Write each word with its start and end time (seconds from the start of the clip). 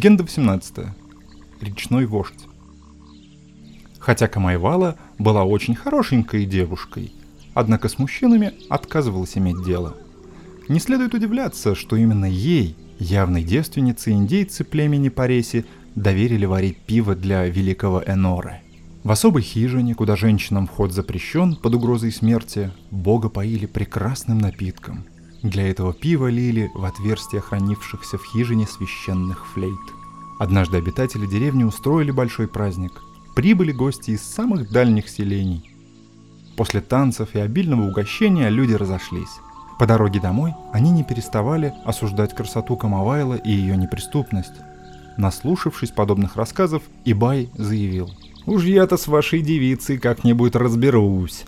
Легенда 0.00 0.22
18. 0.22 0.76
Речной 1.60 2.06
вождь. 2.06 2.46
Хотя 3.98 4.28
Камайвала 4.28 4.96
была 5.18 5.44
очень 5.44 5.74
хорошенькой 5.74 6.46
девушкой, 6.46 7.12
однако 7.52 7.90
с 7.90 7.98
мужчинами 7.98 8.54
отказывалась 8.70 9.36
иметь 9.36 9.62
дело. 9.62 9.94
Не 10.70 10.80
следует 10.80 11.12
удивляться, 11.12 11.74
что 11.74 11.96
именно 11.96 12.24
ей, 12.24 12.76
явной 12.98 13.42
девственнице, 13.42 14.12
индейцы 14.12 14.64
племени 14.64 15.10
Пареси 15.10 15.66
доверили 15.94 16.46
варить 16.46 16.78
пиво 16.78 17.14
для 17.14 17.44
великого 17.44 18.02
Эноры. 18.06 18.62
В 19.04 19.10
особой 19.10 19.42
хижине, 19.42 19.94
куда 19.94 20.16
женщинам 20.16 20.66
вход 20.66 20.92
запрещен 20.92 21.56
под 21.56 21.74
угрозой 21.74 22.12
смерти, 22.12 22.70
бога 22.90 23.28
поили 23.28 23.66
прекрасным 23.66 24.38
напитком– 24.38 25.04
для 25.42 25.68
этого 25.68 25.94
пиво 25.94 26.26
лили 26.26 26.70
в 26.74 26.84
отверстия 26.84 27.40
хранившихся 27.40 28.18
в 28.18 28.24
хижине 28.24 28.66
священных 28.66 29.46
флейт. 29.46 29.78
Однажды 30.38 30.76
обитатели 30.76 31.26
деревни 31.26 31.64
устроили 31.64 32.10
большой 32.10 32.46
праздник. 32.46 32.92
Прибыли 33.34 33.72
гости 33.72 34.10
из 34.10 34.22
самых 34.22 34.70
дальних 34.70 35.08
селений. 35.08 35.70
После 36.56 36.82
танцев 36.82 37.34
и 37.34 37.38
обильного 37.38 37.88
угощения 37.88 38.50
люди 38.50 38.74
разошлись. 38.74 39.40
По 39.78 39.86
дороге 39.86 40.20
домой 40.20 40.52
они 40.74 40.90
не 40.90 41.04
переставали 41.04 41.72
осуждать 41.86 42.34
красоту 42.34 42.76
Камавайла 42.76 43.36
и 43.36 43.50
ее 43.50 43.78
неприступность. 43.78 44.52
Наслушавшись 45.16 45.90
подобных 45.90 46.36
рассказов, 46.36 46.82
Ибай 47.06 47.48
заявил. 47.54 48.10
«Уж 48.44 48.64
я-то 48.64 48.98
с 48.98 49.06
вашей 49.06 49.40
девицей 49.40 49.98
как-нибудь 49.98 50.54
разберусь». 50.54 51.44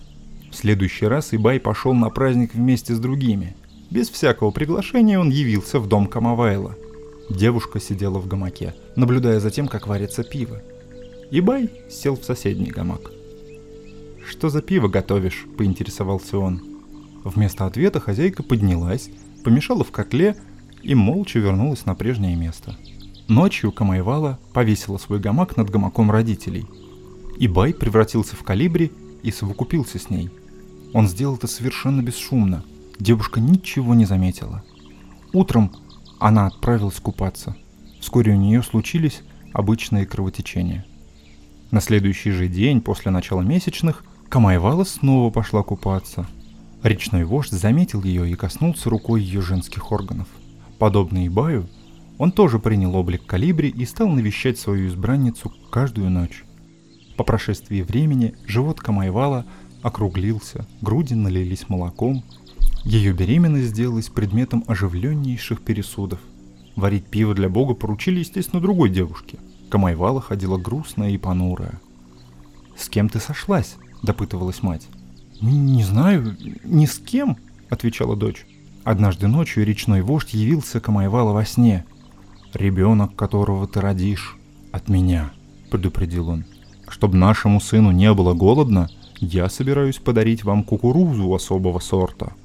В 0.51 0.55
следующий 0.55 1.07
раз 1.07 1.35
Ибай 1.35 1.61
пошел 1.61 1.93
на 1.93 2.09
праздник 2.09 2.55
вместе 2.55 2.95
с 2.95 2.99
другими– 2.99 3.55
без 3.93 4.09
всякого 4.09 4.51
приглашения 4.51 5.21
он 5.21 5.29
явился 5.29 5.79
в 5.79 5.87
дом 5.87 6.07
Камавайла. 6.07 6.77
Девушка 7.29 7.79
сидела 7.79 8.19
в 8.19 8.27
гамаке, 8.27 8.75
наблюдая 8.97 9.39
за 9.39 9.51
тем, 9.51 9.69
как 9.69 9.87
варится 9.87 10.25
пиво. 10.25 10.63
Ибай 11.31 11.71
сел 11.91 12.17
в 12.17 12.25
соседний 12.25 12.71
гамак. 12.71 13.13
«Что 14.27 14.49
за 14.49 14.63
пиво 14.63 14.89
готовишь?»– 14.89 15.45
поинтересовался 15.59 16.39
он. 16.39 16.63
Вместо 17.23 17.67
ответа 17.67 18.01
хозяйка 18.01 18.43
поднялась, 18.43 19.11
помешала 19.45 19.85
в 19.85 19.91
котле 19.91 20.37
и 20.83 20.95
молча 20.95 21.39
вернулась 21.39 21.85
на 21.85 21.95
прежнее 21.95 22.35
место. 22.35 22.77
Ночью 23.29 23.73
Камайвала 23.73 24.39
повесила 24.55 24.97
свой 24.97 25.21
гамак 25.21 25.57
над 25.59 25.69
гамаком 25.69 26.11
родителей. 26.11 26.67
Ибай 27.39 27.75
превратился 27.75 28.37
в 28.37 28.43
калибри 28.43 28.91
и 29.23 29.31
совокупился 29.31 29.99
с 29.99 30.09
ней. 30.09 30.31
Он 30.95 31.09
сделал 31.09 31.37
это 31.37 31.47
совершенно 31.47 32.01
бесшумно– 32.01 32.65
Девушка 32.99 33.41
ничего 33.41 33.95
не 33.95 34.05
заметила. 34.05 34.63
Утром 35.33 35.73
она 36.19 36.47
отправилась 36.47 37.01
купаться. 37.01 37.57
Вскоре 38.01 38.33
у 38.33 38.37
нее 38.37 38.63
случились 38.63 39.23
обычные 39.53 40.07
кровотечения. 40.07 40.85
На 41.71 41.81
следующий 41.81 42.31
же 42.31 42.49
день 42.49 42.81
после 42.81 43.11
начала 43.11 43.43
месячных 43.43 44.05
Камайвала 44.29 44.85
снова 44.85 45.31
пошла 45.31 45.63
купаться. 45.63 46.27
Речной 46.83 47.25
вождь 47.25 47.53
заметил 47.53 48.03
ее 48.03 48.31
и 48.31 48.35
коснулся 48.35 48.91
рукой 48.91 49.23
ее 49.23 49.41
женских 49.41 49.93
органов. 49.93 50.27
Подобно 50.79 51.27
Ибаю, 51.27 51.69
он 52.19 52.33
тоже 52.33 52.59
принял 52.59 52.95
облик 52.97 53.25
калибри 53.27 53.69
и 53.69 53.85
стал 53.85 54.09
навещать 54.09 54.59
свою 54.59 54.89
избранницу 54.89 55.53
каждую 55.71 56.11
ночь. 56.11 56.45
По 57.17 57.25
прошествии 57.25 57.83
времени 57.83 58.35
живот 58.47 58.81
Камайвала 58.81 59.45
округлился, 59.83 60.67
груди 60.81 61.15
налились 61.15 61.69
молоком, 61.69 62.25
ее 62.85 63.13
беременность 63.13 63.69
сделалась 63.69 64.09
предметом 64.09 64.65
оживленнейших 64.67 65.61
пересудов. 65.61 66.19
Варить 66.75 67.07
пиво 67.07 67.35
для 67.35 67.49
бога 67.49 67.75
поручили, 67.75 68.21
естественно, 68.21 68.61
другой 68.61 68.91
девушке. 68.91 69.39
Камайвала 69.71 70.21
ходила 70.21 70.59
грустная 70.59 71.11
и 71.11 71.19
понурая. 71.19 71.81
«С 72.77 72.89
кем 72.89 73.09
ты 73.09 73.21
сошлась?»– 73.21 73.77
допытывалась 74.03 74.63
мать. 74.63 74.89
«Не 75.41 75.85
знаю, 75.85 76.37
ни 76.65 76.87
с 76.87 76.99
кем»,– 76.99 77.37
отвечала 77.71 78.17
дочь. 78.17 78.47
Однажды 78.85 79.29
ночью 79.29 79.65
речной 79.65 80.03
вождь 80.03 80.35
явился 80.35 80.81
Камайвала 80.81 81.33
во 81.33 81.45
сне. 81.45 81.85
«Ребенок, 82.53 83.15
которого 83.15 83.69
ты 83.69 83.81
родишь, 83.81 84.37
от 84.73 84.89
меня»,– 84.89 85.31
предупредил 85.71 86.31
он. 86.31 86.45
«Чтобы 86.89 87.17
нашему 87.17 87.61
сыну 87.61 87.93
не 87.93 88.13
было 88.13 88.35
голодно, 88.35 88.89
я 89.21 89.49
собираюсь 89.49 89.99
подарить 89.99 90.43
вам 90.43 90.65
кукурузу 90.65 91.33
особого 91.33 91.79
сорта– 91.79 92.33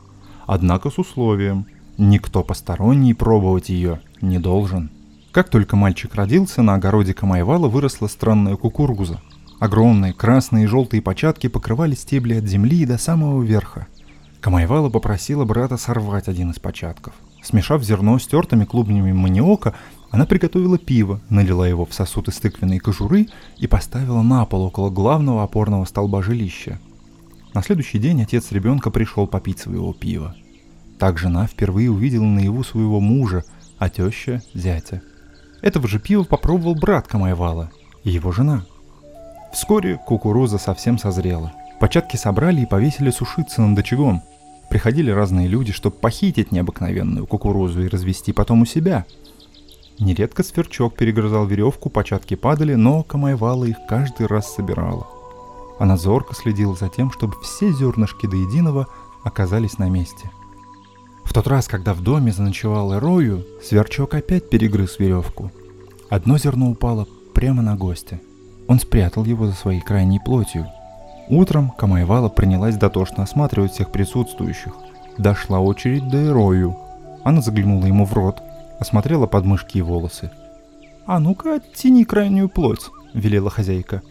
однако 0.47 0.89
с 0.89 0.97
условием– 0.97 1.67
никто 1.97 2.43
посторонний 2.43 3.13
пробовать 3.13 3.69
ее 3.69 3.99
не 4.21 4.39
должен. 4.39 4.89
Как 5.31 5.49
только 5.49 5.75
мальчик 5.75 6.15
родился, 6.15 6.61
на 6.61 6.75
огороде 6.75 7.13
Камайвала 7.13 7.67
выросла 7.67 8.07
странная 8.07 8.55
кукуруза. 8.55 9.21
Огромные 9.59 10.13
красные 10.13 10.65
и 10.65 10.67
желтые 10.67 11.01
початки 11.01 11.47
покрывали 11.47 11.95
стебли 11.95 12.35
от 12.35 12.45
земли 12.45 12.85
до 12.85 12.97
самого 12.97 13.41
верха. 13.43 13.87
Камайвала 14.39 14.89
попросила 14.89 15.45
брата 15.45 15.77
сорвать 15.77 16.27
один 16.27 16.51
из 16.51 16.59
початков. 16.59 17.13
Смешав 17.43 17.83
зерно 17.83 18.19
с 18.19 18.27
тертыми 18.27 18.65
клубнями 18.65 19.11
маниока, 19.11 19.73
она 20.09 20.25
приготовила 20.25 20.77
пиво, 20.77 21.21
налила 21.29 21.67
его 21.67 21.85
в 21.85 21.93
сосуд 21.93 22.27
из 22.29 22.35
тыквенной 22.37 22.79
кожуры 22.79 23.27
и 23.57 23.67
поставила 23.67 24.21
на 24.21 24.45
пол 24.45 24.63
около 24.63 24.89
главного 24.89 25.43
опорного 25.43 25.85
столба 25.85 26.21
жилища. 26.21 26.79
На 27.57 27.63
следующий 27.63 27.97
день 27.97 28.21
отец 28.21 28.51
ребенка 28.51 28.91
пришел 28.91 29.25
попить 29.25 29.57
своего 29.57 29.91
пива. 29.91 30.35
Так 30.99 31.17
жена 31.17 31.47
впервые 31.47 31.89
увидела 31.89 32.23
наяву 32.23 32.63
своего 32.63 32.99
мужа, 32.99 33.43
а 33.79 33.89
теща– 33.89 34.43
зятя. 34.53 35.01
Этого 35.63 35.87
же 35.87 35.97
пива 35.97 36.23
попробовал 36.23 36.75
брат 36.75 37.07
Камайвала 37.07 37.71
и 38.03 38.11
его 38.11 38.31
жена. 38.31 38.63
Вскоре 39.51 39.97
кукуруза 40.05 40.59
совсем 40.59 40.99
созрела. 40.99 41.51
Початки 41.79 42.15
собрали 42.15 42.61
и 42.61 42.67
повесили 42.67 43.09
сушиться 43.09 43.63
над 43.63 43.79
очагом. 43.79 44.21
Приходили 44.69 45.09
разные 45.09 45.47
люди, 45.47 45.71
чтобы 45.71 45.95
похитить 45.95 46.51
необыкновенную 46.51 47.25
кукурузу 47.25 47.83
и 47.83 47.89
развести 47.89 48.33
потом 48.33 48.61
у 48.61 48.65
себя. 48.67 49.03
Нередко 49.97 50.43
сверчок 50.43 50.95
перегрызал 50.95 51.47
веревку, 51.47 51.89
початки 51.89 52.35
падали, 52.35 52.75
но 52.75 53.01
Камайвала 53.01 53.65
их 53.65 53.77
каждый 53.89 54.27
раз 54.27 54.53
собирала. 54.53 55.16
Она 55.79 55.97
зорко 55.97 56.33
следила 56.33 56.75
за 56.75 56.89
тем, 56.89 57.11
чтобы 57.11 57.35
все 57.41 57.71
зернышки 57.71 58.25
до 58.25 58.35
единого 58.35 58.87
оказались 59.23 59.77
на 59.77 59.89
месте. 59.89 60.31
В 61.23 61.33
тот 61.33 61.47
раз, 61.47 61.67
когда 61.67 61.93
в 61.93 62.01
доме 62.01 62.31
заночевал 62.31 62.95
Эрою, 62.95 63.45
сверчок 63.61 64.13
опять 64.13 64.49
перегрыз 64.49 64.97
веревку. 64.97 65.51
Одно 66.09 66.37
зерно 66.37 66.71
упало 66.71 67.05
прямо 67.33 67.61
на 67.61 67.75
гостя. 67.75 68.19
Он 68.67 68.79
спрятал 68.79 69.25
его 69.25 69.45
за 69.45 69.53
своей 69.53 69.81
крайней 69.81 70.19
плотью. 70.19 70.67
Утром 71.29 71.69
Камайвала 71.71 72.29
принялась 72.29 72.77
дотошно 72.77 73.23
осматривать 73.23 73.73
всех 73.73 73.91
присутствующих. 73.91 74.73
Дошла 75.17 75.59
очередь 75.59 76.07
до 76.07 76.27
Эрою. 76.27 76.77
Она 77.23 77.41
заглянула 77.41 77.85
ему 77.85 78.05
в 78.05 78.13
рот, 78.13 78.41
осмотрела 78.79 79.27
подмышки 79.27 79.79
и 79.79 79.81
волосы. 79.81 80.31
«А 81.05 81.19
ну-ка, 81.19 81.55
оттяни 81.55 82.05
крайнюю 82.05 82.49
плоть»,— 82.49 82.89
велела 83.13 83.49
хозяйка. 83.49 84.01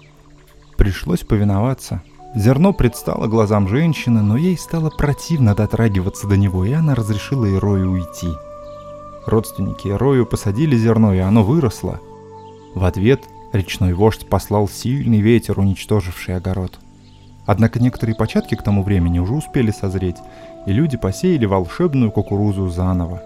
Пришлось 0.87 1.25
повиноваться. 1.25 2.01
Зерно 2.37 2.73
предстало 2.73 3.27
глазам 3.27 3.67
женщины, 3.67 4.23
но 4.23 4.37
ей 4.37 4.57
стало 4.57 4.89
противно 4.89 5.53
дотрагиваться 5.53 6.29
до 6.29 6.37
него, 6.37 6.65
и 6.65 6.71
она 6.71 6.95
разрешила 6.95 7.45
Ирою 7.53 7.91
уйти. 7.91 8.29
Родственники 9.27 9.89
Ирою 9.89 10.27
посадили 10.27 10.77
зерно, 10.77 11.13
и 11.13 11.19
оно 11.19 11.43
выросло. 11.43 11.99
В 12.77 12.85
ответ 12.85 13.25
речной 13.53 13.95
вождь 13.95 14.29
послал 14.29 14.69
сильный 14.69 15.21
ветер, 15.21 15.59
уничтоживший 15.59 16.37
огород. 16.37 16.79
Однако 17.47 17.81
некоторые 17.81 18.15
початки 18.15 18.55
к 18.55 18.63
тому 18.63 18.85
времени 18.85 19.19
уже 19.19 19.35
успели 19.35 19.73
созреть, 19.73 20.19
и 20.69 20.73
люди 20.73 20.97
посеяли 20.97 21.47
волшебную 21.47 22.13
кукурузу 22.13 22.69
заново. 22.69 23.21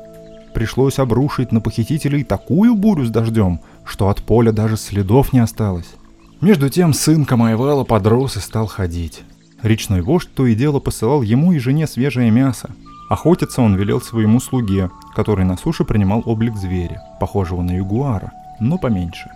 Пришлось 0.55 0.99
обрушить 0.99 1.53
на 1.53 1.61
похитителей 1.61 2.25
такую 2.25 2.75
бурю 2.75 3.05
с 3.05 3.11
дождем, 3.11 3.61
что 3.85 4.09
от 4.09 4.23
поля 4.23 4.51
даже 4.51 4.79
следов 4.79 5.35
не 5.35 5.41
осталось. 5.41 5.97
Между 6.41 6.71
тем 6.71 6.95
сын 6.95 7.27
Камайвала 7.27 7.85
подрос 7.85 8.39
и 8.39 8.41
стал 8.41 8.67
ходить. 8.67 9.25
Речной 9.63 10.01
вождь 10.01 10.31
то 10.35 10.47
и 10.47 10.55
дело 10.55 10.81
посылал 10.81 11.21
ему 11.21 11.53
и 11.53 11.59
жене 11.59 11.87
свежее 11.87 12.31
мясо. 12.31 12.71
Охотиться 13.11 13.61
он 13.61 13.75
велел 13.75 14.01
своему 14.01 14.41
слуге, 14.41 14.89
который 15.15 15.45
на 15.45 15.59
суше 15.59 15.85
принимал 15.85 16.23
облик 16.25 16.57
зверя, 16.57 17.03
похожего 17.21 17.61
на 17.61 17.73
ягуара, 17.73 18.33
но 18.59 18.79
поменьше. 18.79 19.29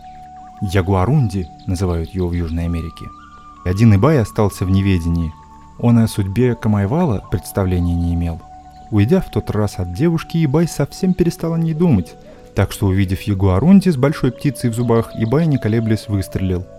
Ягуарунди 0.63 1.47
называют 1.67 2.09
его 2.15 2.29
в 2.29 2.33
Южной 2.33 2.65
Америке. 2.65 3.05
Один 3.67 3.95
Ибай 3.95 4.19
остался 4.19 4.65
в 4.65 4.71
неведении. 4.71 5.31
Он 5.79 5.99
о 5.99 6.09
судьбе 6.09 6.55
Камайвала 6.55 7.23
представления 7.31 7.95
не 7.95 8.15
имел. 8.15 8.41
Уйдя 8.91 9.21
в 9.21 9.31
тот 9.31 9.51
раз 9.51 9.79
от 9.79 9.93
девушки, 9.93 10.43
Ибай 10.43 10.67
совсем 10.67 11.13
перестал 11.13 11.53
о 11.53 11.59
ней 11.59 11.75
думать, 11.75 12.15
так 12.55 12.73
что, 12.73 12.87
увидев 12.87 13.21
Ягуарунди 13.23 13.91
с 13.91 13.97
большой 13.99 14.33
птицей 14.33 14.71
в 14.71 14.75
зубах, 14.75 15.11
Ибай, 15.19 15.47
не 15.47 15.59
колеблясь, 15.59 16.09
выстрелил– 16.09 16.65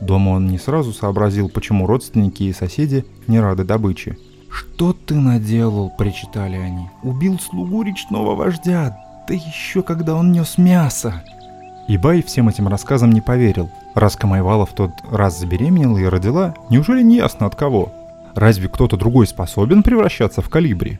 Дома 0.00 0.30
он 0.30 0.46
не 0.46 0.58
сразу 0.58 0.92
сообразил, 0.92 1.48
почему 1.48 1.86
родственники 1.86 2.42
и 2.42 2.52
соседи 2.52 3.04
не 3.26 3.40
рады 3.40 3.64
добыче. 3.64 4.18
«Что 4.50 4.92
ты 4.92 5.14
наделал?»– 5.14 5.92
причитали 5.98 6.56
они. 6.56 6.88
«Убил 7.02 7.38
слугу 7.38 7.82
речного 7.82 8.34
вождя, 8.34 8.96
да 9.28 9.34
еще 9.34 9.82
когда 9.82 10.14
он 10.14 10.32
нес 10.32 10.58
мясо!» 10.58 11.22
Ибай 11.88 12.22
всем 12.22 12.48
этим 12.48 12.66
рассказам 12.68 13.12
не 13.12 13.20
поверил. 13.20 13.70
Раз 13.94 14.16
Камайвала 14.16 14.66
в 14.66 14.74
тот 14.74 14.90
раз 15.10 15.38
забеременела 15.38 15.98
и 15.98 16.04
родила, 16.04 16.54
неужели 16.68 17.02
не 17.02 17.16
ясно 17.16 17.46
от 17.46 17.54
кого? 17.54 17.92
Разве 18.34 18.68
кто-то 18.68 18.96
другой 18.96 19.26
способен 19.26 19.82
превращаться 19.82 20.42
в 20.42 20.48
калибри? 20.48 20.98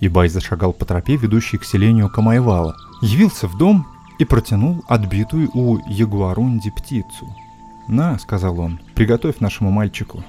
Ибай 0.00 0.28
зашагал 0.28 0.72
по 0.72 0.84
тропе, 0.84 1.16
ведущей 1.16 1.58
к 1.58 1.64
селению 1.64 2.08
Камайвала. 2.08 2.74
Явился 3.02 3.46
в 3.46 3.58
дом 3.58 3.86
и 4.18 4.24
протянул 4.24 4.82
отбитую 4.88 5.50
у 5.54 5.78
Ягуарунди 5.86 6.70
птицу. 6.70 7.28
«На»,— 7.88 8.18
сказал 8.20 8.58
он,— 8.60 8.80
«приготовь 8.94 9.40
нашему 9.40 9.70
мальчику». 9.70 10.24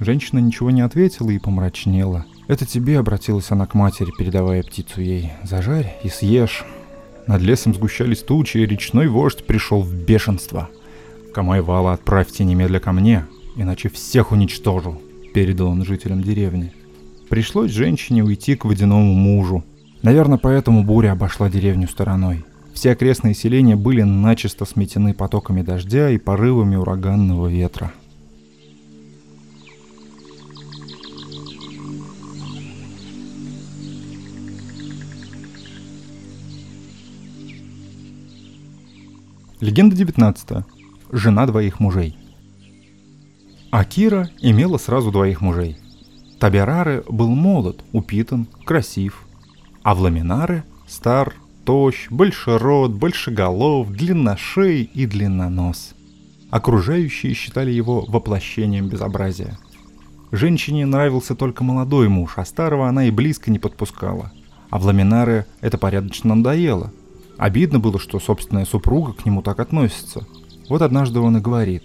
Женщина 0.00 0.40
ничего 0.40 0.70
не 0.70 0.80
ответила 0.80 1.30
и 1.30 1.38
помрачнела. 1.38 2.26
«Это 2.48 2.66
тебе»,— 2.66 2.98
обратилась 3.00 3.50
она 3.50 3.66
к 3.66 3.74
матери, 3.74 4.10
передавая 4.16 4.62
птицу 4.62 5.00
ей. 5.00 5.32
«Зажарь 5.44 5.96
и 6.02 6.08
съешь». 6.08 6.64
Над 7.26 7.40
лесом 7.40 7.74
сгущались 7.74 8.22
тучи, 8.22 8.58
и 8.58 8.66
речной 8.66 9.08
вождь 9.08 9.46
пришел 9.46 9.80
в 9.80 9.94
бешенство. 9.94 10.68
«Камайвала 11.32 11.94
отправьте 11.94 12.44
немедля 12.44 12.80
ко 12.80 12.92
мне, 12.92 13.24
иначе 13.56 13.88
всех 13.88 14.32
уничтожу»,— 14.32 15.00
передал 15.34 15.68
он 15.68 15.84
жителям 15.84 16.22
деревни. 16.22 16.72
Пришлось 17.28 17.70
женщине 17.70 18.22
уйти 18.22 18.54
к 18.56 18.64
водяному 18.64 19.14
мужу. 19.14 19.64
Наверное, 20.02 20.38
поэтому 20.38 20.84
буря 20.84 21.12
обошла 21.12 21.48
деревню 21.48 21.88
стороной. 21.88 22.44
Все 22.74 22.90
окрестные 22.90 23.34
селения 23.34 23.76
были 23.76 24.02
начисто 24.02 24.64
сметены 24.64 25.14
потоками 25.14 25.62
дождя 25.62 26.10
и 26.10 26.18
порывами 26.18 26.76
ураганного 26.76 27.46
ветра. 27.46 27.92
Легенда 39.60 39.96
19. 39.96 40.64
Жена 41.12 41.46
двоих 41.46 41.80
мужей. 41.80 42.18
Акира 43.70 44.28
имела 44.40 44.76
сразу 44.78 45.10
двоих 45.10 45.40
мужей. 45.40 45.78
Табераре 46.38 47.02
был 47.08 47.28
молод, 47.28 47.82
упитан, 47.92 48.46
красив, 48.66 49.22
а 49.82 49.94
Вламинаре 49.94 50.64
стар, 50.86 51.34
тощ, 51.64 52.08
большерот, 52.10 52.92
большеголов, 52.92 53.90
длинношей 53.90 54.82
и 54.82 55.06
длиннонос. 55.06 55.94
Окружающие 56.50 57.34
считали 57.34 57.70
его 57.70 58.04
воплощением 58.06 58.88
безобразия. 58.88 59.58
Женщине 60.30 60.86
нравился 60.86 61.34
только 61.34 61.64
молодой 61.64 62.08
муж, 62.08 62.34
а 62.36 62.44
старого 62.44 62.88
она 62.88 63.06
и 63.06 63.10
близко 63.10 63.50
не 63.50 63.58
подпускала. 63.58 64.32
А 64.70 64.78
Вламинаре 64.78 65.46
это 65.60 65.78
порядочно 65.78 66.34
надоело– 66.34 66.92
Обидно 67.36 67.80
было, 67.80 67.98
что 67.98 68.20
собственная 68.20 68.64
супруга 68.64 69.12
к 69.12 69.26
нему 69.26 69.42
так 69.42 69.58
относится. 69.58 70.26
Вот 70.68 70.82
однажды 70.82 71.20
он 71.20 71.36
и 71.38 71.40
говорит. 71.40 71.84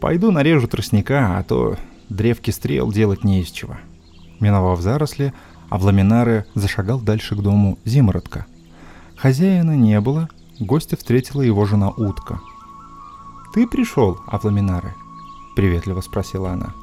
«Пойду 0.00 0.30
нарежу 0.30 0.66
тростника, 0.68 1.38
а 1.38 1.42
то 1.42 1.76
древки 2.08 2.50
стрел 2.50 2.92
делать 2.92 3.24
не 3.24 3.40
из 3.40 3.50
чего». 3.50 3.76
Миновав 4.40 4.80
заросли, 4.80 5.32
Авламинаре 5.70 6.46
зашагал 6.54 7.00
дальше 7.00 7.34
к 7.34 7.40
дому 7.40 7.78
Зимородка. 7.84 8.46
Хозяина 9.22 9.76
не 9.76 10.00
было, 10.00 10.28
гостя 10.58 10.96
встретила 10.96 11.42
его 11.42 11.64
жена 11.64 11.90
Утка. 11.90 12.40
«Ты 13.54 13.68
пришел, 13.68 14.18
Авламинаре?»— 14.26 14.96
приветливо 15.54 16.00
спросила 16.00 16.50
она. 16.50 16.74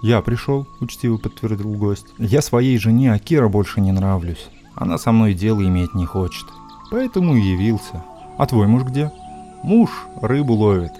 «Я 0.00 0.20
пришел»,— 0.20 0.68
учтиво 0.80 1.16
подтвердил 1.16 1.74
гость. 1.74 2.06
«Я 2.18 2.40
своей 2.40 2.78
жене 2.78 3.12
Акира 3.12 3.48
больше 3.48 3.80
не 3.80 3.90
нравлюсь. 3.90 4.46
Она 4.76 4.96
со 4.96 5.10
мной 5.10 5.34
дело 5.34 5.60
иметь 5.66 5.92
не 5.94 6.06
хочет. 6.06 6.46
Поэтому 6.92 7.34
и 7.34 7.40
явился. 7.40 8.04
А 8.38 8.46
твой 8.46 8.68
муж 8.68 8.84
где? 8.84 9.10
Муж 9.64 9.90
рыбу 10.22 10.54
ловит. 10.54 10.92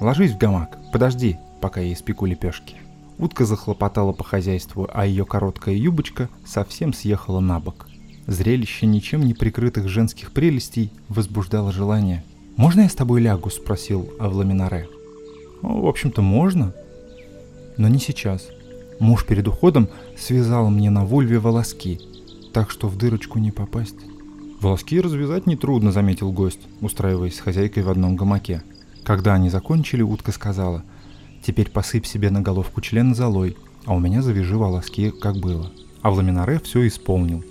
Ложись 0.00 0.32
в 0.32 0.38
гамак, 0.38 0.78
подожди, 0.90 1.36
пока 1.60 1.82
я 1.82 1.92
испеку 1.92 2.24
лепешки. 2.24 2.76
Утка 3.18 3.44
захлопотала 3.44 4.12
по 4.12 4.24
хозяйству, 4.24 4.88
а 4.90 5.04
ее 5.04 5.26
короткая 5.26 5.74
юбочка 5.74 6.30
совсем 6.46 6.94
съехала 6.94 7.40
на 7.40 7.60
бок. 7.60 7.85
Зрелище 8.26 8.86
ничем 8.86 9.24
не 9.24 9.34
прикрытых 9.34 9.88
женских 9.88 10.32
прелестей 10.32 10.90
возбуждало 11.08 11.70
желание. 11.70 12.24
«Можно 12.56 12.80
я 12.82 12.88
с 12.88 12.94
тобой 12.94 13.20
лягу?»– 13.20 13.50
спросил 13.50 14.10
Авламинаре. 14.18 14.88
«Ну, 15.62 15.82
в 15.82 15.86
общем-то, 15.86 16.22
можно. 16.22 16.72
Но 17.76 17.86
не 17.88 18.00
сейчас. 18.00 18.48
Муж 18.98 19.24
перед 19.24 19.46
уходом 19.46 19.88
связал 20.16 20.70
мне 20.70 20.90
на 20.90 21.04
вульве 21.04 21.38
волоски, 21.38 22.00
так 22.52 22.70
что 22.70 22.88
в 22.88 22.96
дырочку 22.96 23.38
не 23.38 23.52
попасть». 23.52 23.96
«Волоски 24.60 25.00
развязать 25.00 25.46
нетрудно»,— 25.46 25.92
заметил 25.92 26.32
гость, 26.32 26.60
устраиваясь 26.80 27.36
с 27.36 27.40
хозяйкой 27.40 27.84
в 27.84 27.90
одном 27.90 28.16
гамаке. 28.16 28.62
Когда 29.04 29.34
они 29.34 29.50
закончили, 29.50 30.02
утка 30.02 30.32
сказала, 30.32 30.82
«Теперь 31.46 31.70
посыпь 31.70 32.06
себе 32.06 32.30
на 32.30 32.40
головку 32.40 32.80
член 32.80 33.14
золой, 33.14 33.56
а 33.84 33.94
у 33.94 34.00
меня 34.00 34.20
завяжи 34.22 34.56
волоски, 34.56 35.10
как 35.10 35.36
было». 35.36 35.70
А 36.02 36.10
Вламинаре 36.10 36.58
все 36.58 36.86
исполнил. 36.88 37.44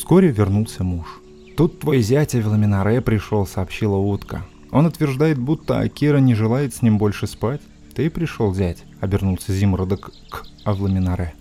Вскоре 0.00 0.30
вернулся 0.30 0.82
муж. 0.82 1.20
«Тут 1.58 1.80
твой 1.80 2.00
зять 2.00 2.34
Вламинаре 2.34 3.02
пришел»,— 3.02 3.46
сообщила 3.46 3.96
утка. 3.96 4.46
«Он 4.70 4.86
утверждает, 4.86 5.38
будто 5.38 5.78
Акира 5.78 6.16
не 6.16 6.34
желает 6.34 6.74
с 6.74 6.80
ним 6.80 6.96
больше 6.96 7.26
спать». 7.26 7.60
«Ты 7.94 8.08
пришел, 8.08 8.54
зять»,— 8.54 8.84
обернулся 9.00 9.52
Зимродок 9.52 10.10
к 10.30 10.46
Авламинаре. 10.64 11.34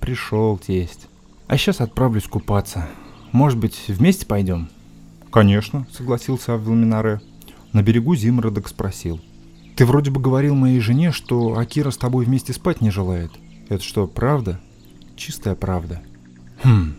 «Пришел, 0.00 0.56
тесть. 0.56 1.08
А 1.48 1.58
сейчас 1.58 1.82
отправлюсь 1.82 2.24
купаться. 2.24 2.88
Может 3.32 3.58
быть, 3.58 3.78
вместе 3.88 4.24
пойдем?» 4.24 4.70
«Конечно»,— 5.30 5.86
согласился 5.92 6.54
Авилминаре. 6.54 7.20
На 7.74 7.82
берегу 7.82 8.16
Зимродок 8.16 8.68
спросил. 8.68 9.20
«Ты 9.76 9.84
вроде 9.84 10.10
бы 10.10 10.18
говорил 10.18 10.54
моей 10.54 10.80
жене, 10.80 11.12
что 11.12 11.58
Акира 11.58 11.90
с 11.90 11.98
тобой 11.98 12.24
вместе 12.24 12.54
спать 12.54 12.80
не 12.80 12.90
желает. 12.90 13.32
Это 13.68 13.84
что, 13.84 14.06
правда?» 14.06 14.58
«Чистая 15.14 15.54
правда». 15.54 16.00
«Хм, 16.62 16.94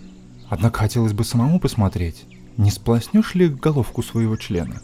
однако 0.49 0.79
хотелось 0.79 1.13
бы 1.13 1.23
самому 1.23 1.59
посмотреть, 1.59 2.25
не 2.57 2.71
сплоснешь 2.71 3.35
ли 3.35 3.47
головку 3.47 4.04
своего 4.04 4.35
члена?» 4.35 4.81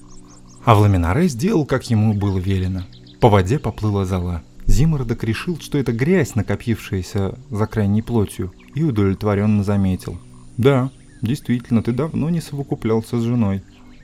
А 0.65 0.75
Вламинаре 0.75 1.27
сделал, 1.27 1.65
как 1.65 1.89
ему 1.89 2.13
было 2.13 2.38
велено. 2.38 2.84
По 3.20 3.29
воде 3.29 3.60
поплыла 3.60 4.05
зола. 4.05 4.43
Зимородок 4.65 5.24
решил, 5.24 5.60
что 5.60 5.77
это 5.77 5.91
грязь, 5.91 6.36
накопившаяся 6.36 7.38
за 7.50 7.67
крайней 7.67 8.01
плотью, 8.01 8.53
и 8.74 8.84
удовлетворенно 8.84 9.63
заметил. 9.63 10.17
«Да, 10.58 10.89
Действительно, 11.24 11.82
ты 11.82 11.93
давно 11.93 12.29
не 12.29 12.41
совокуплялся 12.41 13.17
с 13.17 13.24
женой. 13.24 13.63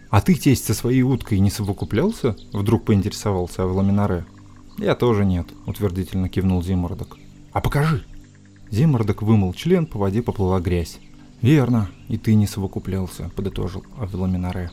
А 0.10 0.22
ты, 0.22 0.36
тесть, 0.36 0.64
со 0.64 0.74
своей 0.74 1.02
уткой 1.02 1.40
не 1.40 1.52
совокуплялся? 1.52 2.38
Вдруг 2.54 2.86
поинтересовался 2.86 3.64
Авламинаре. 3.64 4.26
Я 4.78 4.96
тоже 4.96 5.26
нет, 5.26 5.48
утвердительно 5.66 6.30
кивнул 6.30 6.64
Зимордок. 6.64 7.18
А 7.52 7.60
покажи. 7.60 8.06
Зимордок 8.72 9.22
вымыл 9.22 9.54
член, 9.54 9.86
по 9.86 10.00
воде 10.00 10.22
поплыла 10.22 10.62
грязь. 10.62 11.00
«Верно, 11.42 11.90
и 12.10 12.18
ты 12.18 12.36
не 12.36 12.48
совокуплялся»,— 12.48 13.32
подытожил 13.36 13.86
Авеламинаре. 13.98 14.72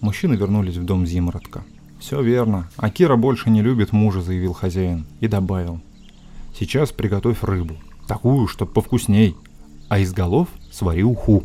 Мужчины 0.00 0.34
вернулись 0.34 0.76
в 0.76 0.84
дом 0.84 1.06
Зимородка. 1.06 1.64
«Все 1.98 2.22
верно. 2.22 2.70
А 2.76 2.88
Кира 2.88 3.16
больше 3.16 3.50
не 3.50 3.60
любит 3.60 3.92
мужа»,— 3.92 4.22
заявил 4.22 4.54
хозяин. 4.54 5.06
И 5.20 5.28
добавил. 5.28 5.80
«Сейчас 6.58 6.90
приготовь 6.90 7.42
рыбу. 7.42 7.74
Такую, 8.08 8.48
чтоб 8.48 8.72
повкусней. 8.72 9.36
А 9.88 9.98
из 9.98 10.12
голов 10.12 10.48
свари 10.72 11.02
уху». 11.02 11.44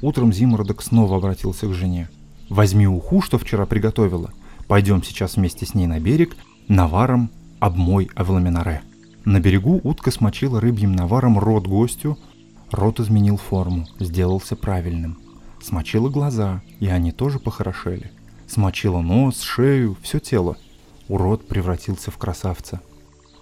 Утром 0.00 0.32
Зимородок 0.32 0.80
снова 0.80 1.18
обратился 1.18 1.66
к 1.66 1.74
жене. 1.74 2.08
«Возьми 2.48 2.86
уху, 2.86 3.20
что 3.20 3.36
вчера 3.36 3.66
приготовила. 3.66 4.32
Пойдем 4.66 5.02
сейчас 5.02 5.36
вместе 5.36 5.66
с 5.66 5.74
ней 5.74 5.86
на 5.86 6.00
берег, 6.00 6.36
наваром 6.68 7.30
обмой 7.60 8.08
Авламинаре». 8.14 8.80
На 9.26 9.40
берегу 9.40 9.78
утка 9.84 10.10
смочила 10.10 10.58
рыбьим 10.58 10.92
наваром 10.92 11.38
рот 11.38 11.66
гостю. 11.66 12.16
Рот 12.70 13.00
изменил 13.00 13.36
форму, 13.36 13.86
сделался 13.98 14.56
правильным. 14.56 15.18
Смочила 15.62 16.08
глаза, 16.08 16.62
и 16.80 16.88
они 16.88 17.12
тоже 17.12 17.38
похорошели. 17.38 18.12
Смочила 18.46 19.00
нос, 19.00 19.40
шею, 19.40 19.96
все 20.02 20.18
тело. 20.18 20.56
Урод 21.08 21.46
превратился 21.48 22.10
в 22.10 22.18
красавца. 22.18 22.80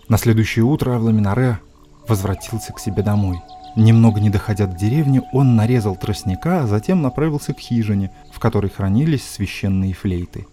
На 0.08 0.18
следующее 0.18 0.64
утро 0.64 0.96
Авламинаре 0.96 1.60
возвратился 2.08 2.72
к 2.72 2.78
себе 2.78 3.02
домой– 3.02 3.40
Немного 3.76 4.20
не 4.20 4.30
доходя 4.30 4.66
до 4.66 4.74
деревни, 4.74 5.20
он 5.32 5.54
нарезал 5.54 5.96
тростника, 5.96 6.62
а 6.62 6.66
затем 6.66 7.02
направился 7.02 7.52
к 7.52 7.58
хижине, 7.58 8.10
в 8.32 8.40
которой 8.40 8.70
хранились 8.70 9.22
священные 9.22 9.92
флейты. 9.92 10.46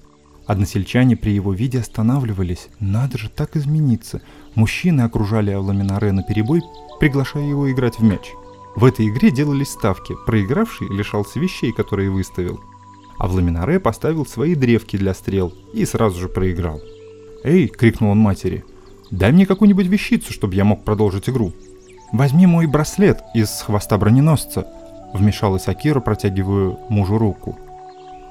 Односельчане 0.45 1.15
при 1.15 1.31
его 1.31 1.53
виде 1.53 1.79
останавливались. 1.79 2.67
Надо 2.81 3.17
же 3.17 3.29
так 3.29 3.55
измениться. 3.55 4.21
Мужчины 4.55 5.01
окружали 5.01 5.51
Авламинаре 5.51 6.11
на 6.11 6.21
перебой, 6.21 6.63
приглашая 6.99 7.45
его 7.45 7.71
играть 7.71 7.97
в 7.97 8.03
мяч. 8.03 8.33
В 8.75 8.85
этой 8.85 9.07
игре 9.07 9.29
делались 9.31 9.69
ставки. 9.69 10.15
Проигравший 10.25 10.87
лишался 10.89 11.39
вещей, 11.39 11.71
которые 11.71 12.09
выставил. 12.09 12.59
А 13.19 13.27
Вламинаре 13.27 13.79
поставил 13.79 14.25
свои 14.25 14.55
древки 14.55 14.97
для 14.97 15.13
стрел 15.13 15.53
и 15.73 15.85
сразу 15.85 16.19
же 16.19 16.27
проиграл. 16.27 16.81
«Эй!»— 17.43 17.67
крикнул 17.77 18.11
он 18.11 18.17
матери. 18.17 18.65
«Дай 19.11 19.31
мне 19.31 19.45
какую-нибудь 19.45 19.85
вещицу, 19.85 20.33
чтобы 20.33 20.55
я 20.55 20.65
мог 20.65 20.83
продолжить 20.83 21.29
игру». 21.29 21.53
«Возьми 22.11 22.47
мой 22.47 22.67
браслет 22.67 23.21
из 23.33 23.49
хвоста 23.61 23.97
броненосца»,— 23.97 24.67
вмешалась 25.13 25.67
Акира, 25.67 25.99
протягивая 25.99 26.77
мужу 26.89 27.17
руку. 27.17 27.57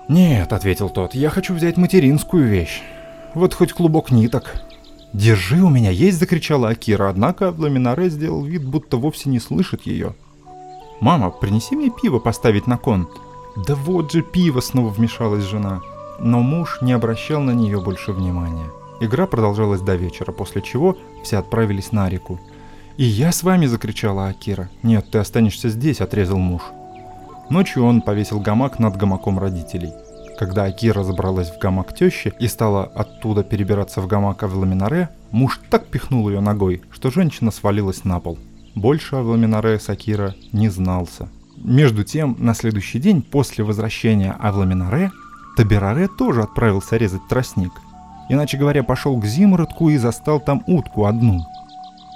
«Нет»,— 0.08 0.52
ответил 0.54 0.88
тот,— 0.88 1.14
«я 1.14 1.30
хочу 1.30 1.54
взять 1.54 1.76
материнскую 1.76 2.46
вещь. 2.46 2.82
Вот 3.34 3.54
хоть 3.54 3.72
клубок 3.72 4.10
ниток». 4.10 4.62
«Держи, 5.12 5.62
у 5.62 5.68
меня 5.68 5.90
есть!»— 5.90 6.18
закричала 6.20 6.70
Акира, 6.70 7.08
однако 7.08 7.54
Ламинаре 7.56 8.08
сделал 8.08 8.44
вид, 8.44 8.64
будто 8.64 8.96
вовсе 8.96 9.28
не 9.28 9.40
слышит 9.40 9.82
ее. 9.86 10.14
«Мама, 11.02 11.30
принеси 11.30 11.74
мне 11.74 11.90
пиво 11.90 12.20
поставить 12.20 12.68
на 12.68 12.78
кон». 12.78 13.08
«Да 13.56 13.74
вот 13.74 14.12
же 14.12 14.22
пиво!»— 14.22 14.60
снова 14.62 14.88
вмешалась 14.88 15.42
жена. 15.42 15.80
Но 16.20 16.42
муж 16.42 16.78
не 16.80 16.92
обращал 16.92 17.40
на 17.40 17.50
нее 17.50 17.80
больше 17.80 18.12
внимания. 18.12 18.70
Игра 19.00 19.26
продолжалась 19.26 19.80
до 19.80 19.96
вечера, 19.96 20.30
после 20.30 20.62
чего 20.62 20.96
все 21.24 21.38
отправились 21.38 21.90
на 21.90 22.08
реку. 22.08 22.38
«И 22.96 23.02
я 23.02 23.32
с 23.32 23.42
вами!»— 23.42 23.66
закричала 23.66 24.28
Акира. 24.28 24.70
«Нет, 24.84 25.10
ты 25.10 25.18
останешься 25.18 25.70
здесь!»— 25.70 26.00
отрезал 26.00 26.38
муж. 26.38 26.62
Ночью 27.50 27.84
он 27.84 28.00
повесил 28.00 28.38
гамак 28.38 28.78
над 28.78 28.96
гамаком 28.96 29.40
родителей. 29.40 29.92
Когда 30.38 30.64
Акира 30.64 31.02
забралась 31.02 31.50
в 31.50 31.58
гамак 31.58 31.96
тещи 31.96 32.32
и 32.38 32.46
стала 32.46 32.84
оттуда 32.84 33.42
перебираться 33.42 34.00
в 34.00 34.06
гамак 34.06 34.44
Авламинаре, 34.44 35.08
муж 35.32 35.60
так 35.68 35.86
пихнул 35.86 36.28
ее 36.28 36.38
ногой, 36.38 36.80
что 36.92 37.10
женщина 37.10 37.50
свалилась 37.50 38.04
на 38.04 38.20
пол. 38.20 38.38
Больше 38.74 39.16
Авламинаре 39.16 39.78
с 39.78 39.88
Акира 39.90 40.34
не 40.52 40.68
знался. 40.70 41.28
Между 41.56 42.04
тем, 42.04 42.36
на 42.38 42.54
следующий 42.54 42.98
день 42.98 43.22
после 43.22 43.64
возвращения 43.64 44.32
Авламинаре, 44.32 45.10
Табираре 45.56 46.08
тоже 46.08 46.42
отправился 46.42 46.96
резать 46.96 47.26
тростник. 47.28 47.72
Иначе 48.30 48.56
говоря, 48.56 48.82
пошел 48.82 49.18
к 49.20 49.26
Зимородку 49.26 49.90
и 49.90 49.98
застал 49.98 50.40
там 50.40 50.64
утку 50.66 51.04
одну. 51.04 51.40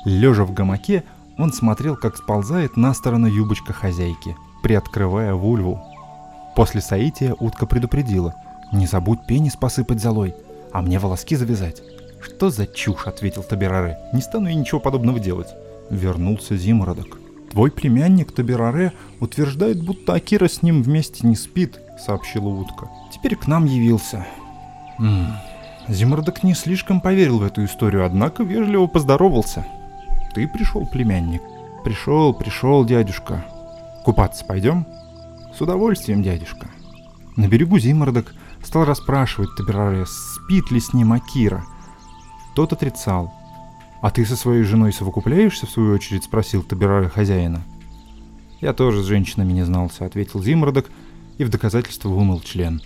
Лежа 0.07 0.45
в 0.45 0.55
гамаке, 0.55 1.05
он 1.37 1.53
смотрел, 1.53 1.97
как 1.97 2.17
сползает 2.17 2.77
на 2.79 2.95
сторону 2.95 3.27
юбочка 3.27 3.75
хозяйки, 3.75 4.35
приоткрывая 4.63 5.35
вульву. 5.35 5.83
После 6.55 6.81
соития 6.81 7.35
утка 7.39 7.67
предупредила. 7.67 8.35
«Не 8.73 8.87
забудь 8.87 9.27
пенис 9.27 9.55
посыпать 9.55 10.01
золой, 10.01 10.35
а 10.73 10.81
мне 10.81 10.99
волоски 10.99 11.37
завязать». 11.37 11.83
«Что 12.21 12.49
за 12.51 12.67
чушь?»— 12.67 13.03
ответил 13.07 13.43
Табираре. 13.43 13.99
«Не 14.15 14.23
стану 14.23 14.49
я 14.49 14.55
ничего 14.55 14.81
подобного 14.81 15.21
делать». 15.21 15.49
Вернулся 15.90 16.57
Зимородок. 16.57 17.19
«Твой 17.50 17.71
племянник 17.71 18.33
Табираре 18.33 18.93
утверждает, 19.21 19.83
будто 19.83 20.14
Акира 20.14 20.49
с 20.49 20.62
ним 20.62 20.83
вместе 20.83 21.26
не 21.26 21.37
спит»,— 21.37 21.81
сообщила 22.05 22.49
утка. 22.49 22.90
«Теперь 23.12 23.37
к 23.37 23.47
нам 23.47 23.64
явился». 23.64 24.26
М 24.99 25.28
Зимородок 25.88 26.43
не 26.43 26.55
слишком 26.55 27.00
поверил 27.00 27.38
в 27.38 27.45
эту 27.45 27.64
историю, 27.64 28.05
однако 28.05 28.43
вежливо 28.43 28.88
поздоровался. 28.88 29.66
«Ты 30.35 30.49
пришел, 30.49 30.87
племянник?» 30.87 31.43
«Пришел, 31.85 32.35
пришел, 32.35 32.85
дядюшка. 32.85 33.45
Купаться 34.05 34.45
пойдем?» 34.45 34.85
«С 35.57 35.61
удовольствием, 35.61 36.23
дядюшка». 36.23 36.69
На 37.37 37.47
берегу 37.47 37.78
Зимородок 37.78 38.35
стал 38.64 38.85
расспрашивать 38.85 39.55
Табираре, 39.57 40.05
спит 40.07 40.73
ли 40.73 40.81
с 40.81 40.93
ним 40.93 41.12
Акира. 41.12 41.64
Тот 42.57 42.73
отрицал. 42.73 43.33
«А 44.00 44.11
ты 44.11 44.25
со 44.25 44.37
своей 44.37 44.62
женой 44.62 44.93
совокупляешься?»— 44.93 45.67
в 45.69 45.71
свою 45.71 45.95
очередь 45.95 46.25
спросил 46.25 46.62
Табираре 46.62 47.09
хозяина. 47.09 47.62
«Я 48.61 48.73
тоже 48.73 49.03
с 49.03 49.07
женщинами 49.07 49.53
не 49.53 49.65
знался»,— 49.65 50.05
ответил 50.07 50.43
Зимородок 50.43 50.87
и 51.38 51.45
в 51.45 51.50
доказательство 51.50 52.09
вымыл 52.09 52.41
член. 52.41 52.81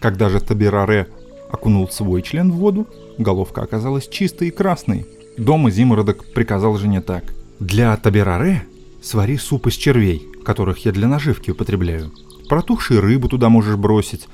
Когда 0.00 0.28
же 0.28 0.40
Табираре 0.40 1.08
окунул 1.50 1.88
свой 1.88 2.22
член 2.22 2.52
в 2.52 2.56
воду, 2.56 2.86
головка 3.18 3.62
оказалась 3.62 4.08
чистой 4.08 4.48
и 4.48 4.50
красной. 4.50 5.06
Дома 5.38 5.70
Зимородок 5.70 6.32
приказал 6.32 6.76
жене 6.76 7.00
так. 7.00 7.24
«Для 7.60 7.96
Табираре 7.96 8.62
свари 9.02 9.36
суп 9.38 9.66
из 9.68 9.74
червей, 9.74 10.26
которых 10.44 10.84
я 10.84 10.92
для 10.92 11.08
наживки 11.08 11.50
употребляю. 11.50 12.12
Протухшую 12.48 13.00
рыбу 13.00 13.28
туда 13.28 13.48
можешь 13.48 13.76
бросить. 13.76 14.28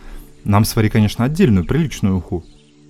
Нам 0.44 0.64
свари, 0.64 0.88
конечно, 0.88 1.24
отдельную, 1.24 1.66
приличную 1.66 2.18
уху. 2.18 2.44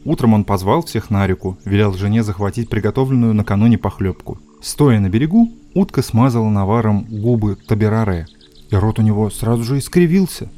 Утром 0.05 0.35
он 0.35 0.45
позвал 0.45 0.83
всех 0.83 1.11
на 1.11 1.27
реку, 1.27 1.59
велел 1.65 1.95
жене 1.95 2.23
захватить 2.25 2.69
приготовленную 2.69 3.35
накануне 3.35 3.79
похлебку. 3.79 4.39
Стоя 4.61 4.99
на 4.99 5.09
берегу, 5.09 5.53
утка 5.75 6.03
смазала 6.03 6.49
наваром 6.49 7.05
губы 7.05 7.57
Табираре, 7.57 8.27
и 8.71 8.77
рот 8.77 8.99
у 8.99 9.03
него 9.03 9.31
сразу 9.31 9.63
же 9.63 9.79
искривился. 9.79 10.51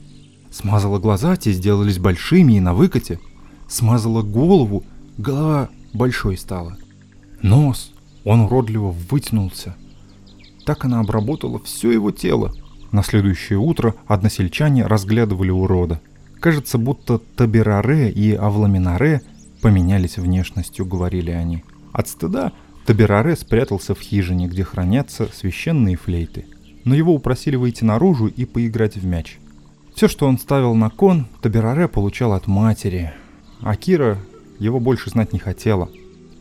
Смазала 0.50 0.98
глаза, 0.98 1.36
те 1.36 1.52
сделались 1.52 1.98
большими 1.98 2.54
и 2.54 2.60
на 2.60 2.74
выкате. 2.74 3.18
Смазала 3.68 4.22
голову, 4.22 4.84
голова 5.18 5.68
большой 5.92 6.38
стала. 6.38 6.76
Нос, 7.42 7.92
он 8.24 8.40
уродливо 8.40 8.94
вытянулся. 9.10 9.74
Так 10.64 10.84
она 10.86 11.00
обработала 11.00 11.60
все 11.60 11.90
его 11.90 12.10
тело. 12.10 12.52
На 12.92 13.02
следующее 13.02 13.58
утро 13.58 13.94
односельчане 14.06 14.86
разглядывали 14.86 15.50
урода. 15.50 16.00
Кажется, 16.40 16.78
будто 16.78 17.18
Табираре 17.18 18.10
и 18.10 18.32
Авламинаре 18.32 19.22
поменялись 19.64 20.18
внешностью, 20.18 20.84
говорили 20.84 21.30
они. 21.30 21.64
От 21.94 22.08
стыда 22.08 22.52
Табираре 22.84 23.34
спрятался 23.34 23.94
в 23.94 23.98
хижине, 23.98 24.46
где 24.46 24.62
хранятся 24.62 25.26
священные 25.32 25.96
флейты. 25.96 26.44
Но 26.84 26.94
его 26.94 27.14
упросили 27.14 27.56
выйти 27.56 27.82
наружу 27.82 28.26
и 28.26 28.44
поиграть 28.44 28.96
в 28.96 29.06
мяч. 29.06 29.38
Все, 29.94 30.06
что 30.06 30.26
он 30.26 30.38
ставил 30.38 30.74
на 30.74 30.90
кон, 30.90 31.28
Табираре 31.40 31.88
получал 31.88 32.34
от 32.34 32.46
матери. 32.46 33.14
А 33.62 33.74
Кира 33.74 34.18
его 34.58 34.80
больше 34.80 35.08
знать 35.08 35.32
не 35.32 35.38
хотела. 35.38 35.88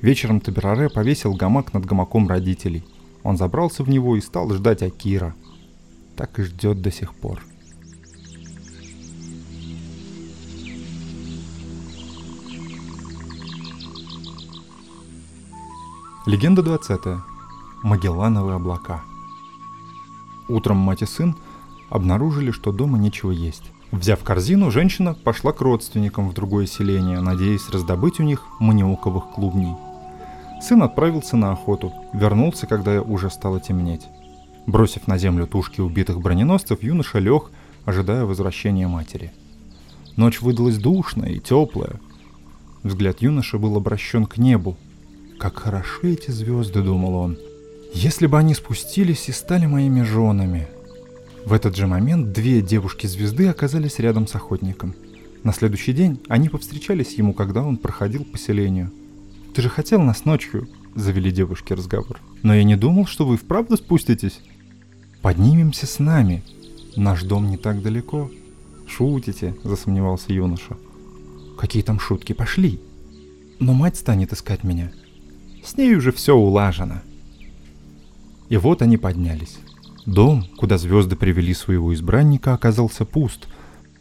Вечером 0.02 0.42
Табираре 0.42 0.90
повесил 0.90 1.34
гамак 1.34 1.74
над 1.74 1.86
гамаком 1.86 2.28
родителей. 2.28 2.84
Он 3.24 3.38
забрался 3.38 3.86
в 3.86 3.90
него 3.90 4.18
и 4.18 4.22
стал 4.22 4.54
ждать 4.54 4.84
Акира. 4.84 5.34
Так 6.18 6.40
и 6.40 6.44
ждет 6.44 6.82
до 6.82 6.92
сих 6.92 7.14
пор. 7.14 7.42
Легенда 16.26 16.64
20. 16.64 17.02
Магеллановые 17.84 18.56
облака. 18.56 19.02
Утром 20.48 20.78
мать 20.78 21.02
и 21.02 21.06
сын 21.06 21.36
обнаружили, 21.90 22.52
что 22.52 22.72
дома 22.72 22.98
нечего 22.98 23.32
есть. 23.32 23.72
Взяв 23.92 24.24
корзину, 24.24 24.72
женщина 24.72 25.14
пошла 25.14 25.52
к 25.52 25.62
родственникам 25.62 26.30
в 26.30 26.34
другое 26.34 26.66
селение, 26.66 27.20
надеясь 27.22 27.70
раздобыть 27.70 28.20
у 28.20 28.24
них 28.24 28.44
маниоковых 28.60 29.32
клубней– 29.32 29.76
Сын 30.64 30.82
отправился 30.82 31.36
на 31.36 31.52
охоту, 31.52 31.92
вернулся, 32.14 32.68
когда 32.68 33.02
уже 33.02 33.30
стало 33.30 33.60
темнеть. 33.60 34.08
Бросив 34.66 35.08
на 35.08 35.18
землю 35.18 35.46
тушки 35.46 35.82
убитых 35.82 36.22
броненосцев, 36.22 36.82
юноша 36.82 37.20
лег, 37.20 37.52
ожидая 37.84 38.24
возвращения 38.24 38.88
матери. 38.88 39.34
Ночь 40.16 40.40
выдалась 40.40 40.78
душная 40.78 41.32
и 41.32 41.40
теплая. 41.42 42.00
Взгляд 42.82 43.22
юноши 43.22 43.58
был 43.58 43.76
обращен 43.76 44.26
к 44.26 44.38
небу. 44.38 44.78
«Как 45.40 45.58
хороши 45.60 46.14
эти 46.14 46.32
звезды»,— 46.32 46.82
думал 46.84 47.16
он. 47.16 47.38
«Если 47.94 48.28
бы 48.28 48.38
они 48.38 48.54
спустились 48.54 49.30
и 49.30 49.32
стали 49.32 49.66
моими 49.66 50.02
женами». 50.02 50.68
В 51.46 51.54
этот 51.54 51.76
же 51.76 51.88
момент 51.88 52.32
две 52.32 52.62
девушки-звезды 52.62 53.48
оказались 53.48 54.00
рядом 54.00 54.28
с 54.28 54.36
охотником. 54.36 54.96
На 55.44 55.52
следующий 55.52 55.94
день 55.94 56.22
они 56.30 56.48
повстречались 56.48 57.16
ему, 57.16 57.34
когда 57.34 57.64
он 57.64 57.78
проходил 57.78 58.24
по 58.24 58.38
селению— 58.38 58.92
«Ты 59.54 59.62
же 59.62 59.70
хотел 59.70 60.02
нас 60.02 60.26
ночью»,— 60.26 60.68
завели 60.96 61.32
девушки 61.32 61.74
разговор. 61.74 62.20
«Но 62.42 62.56
я 62.56 62.64
не 62.64 62.76
думал, 62.76 63.06
что 63.06 63.26
вы 63.26 63.38
вправду 63.38 63.78
спуститесь». 63.78 64.40
«Поднимемся 65.22 65.86
с 65.86 66.00
нами. 66.00 66.44
Наш 66.96 67.22
дом 67.24 67.50
не 67.52 67.58
так 67.58 67.84
далеко». 67.84 68.32
«Шутите»,— 68.88 69.56
засомневался 69.64 70.34
юноша. 70.34 70.76
«Какие 71.58 71.84
там 71.84 72.00
шутки? 72.00 72.34
Пошли». 72.34 72.82
«Но 73.60 73.74
мать 73.74 73.96
станет 73.96 74.34
искать 74.34 74.64
меня». 74.64 74.92
«С 75.64 75.78
ней 75.78 75.96
уже 75.96 76.12
все 76.12 76.36
улажено». 76.36 77.02
И 78.50 78.58
вот 78.58 78.82
они 78.82 78.98
поднялись. 78.98 79.58
Дом, 80.06 80.46
куда 80.58 80.78
звезды 80.78 81.16
привели 81.16 81.54
своего 81.54 81.94
избранника, 81.94 82.54
оказался 82.54 83.06
пуст. 83.06 83.48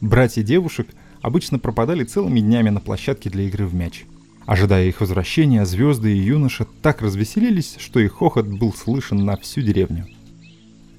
Братья 0.01 0.43
девушек 0.43 0.89
обычно 1.21 1.59
пропадали 1.59 2.05
целыми 2.05 2.41
днями 2.41 2.71
на 2.71 2.81
площадке 2.81 3.31
для 3.31 3.45
игры 3.45 3.67
в 3.67 3.75
мяч. 3.75 4.05
Ожидая 4.45 4.87
их 4.89 5.01
возвращения, 5.01 5.65
звезды 5.65 6.13
и 6.13 6.21
юноша 6.21 6.67
так 6.83 7.01
развеселились, 7.01 7.77
что 7.79 8.01
их 8.01 8.15
хохот 8.15 8.47
был 8.47 8.75
слышен 8.75 9.25
на 9.25 9.37
всю 9.37 9.63
деревню. 9.63 10.07